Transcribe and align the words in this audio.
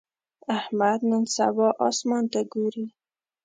احمد 0.57 0.99
نن 1.09 1.23
سبا 1.35 1.67
اسمان 1.87 2.23
ته 2.33 2.39
ګوري. 2.53 2.85